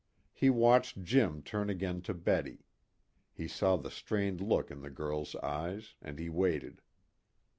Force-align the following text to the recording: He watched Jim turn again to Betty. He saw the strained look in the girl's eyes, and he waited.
He 0.33 0.49
watched 0.49 1.03
Jim 1.03 1.43
turn 1.43 1.69
again 1.69 2.01
to 2.09 2.15
Betty. 2.15 2.65
He 3.35 3.47
saw 3.47 3.77
the 3.77 3.91
strained 3.91 4.41
look 4.41 4.71
in 4.71 4.81
the 4.81 4.89
girl's 4.89 5.35
eyes, 5.35 5.93
and 6.01 6.17
he 6.17 6.27
waited. 6.27 6.81